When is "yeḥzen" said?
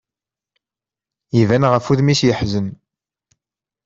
2.25-2.67